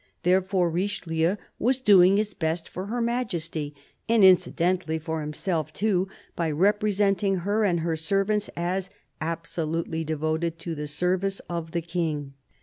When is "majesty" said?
3.01-3.75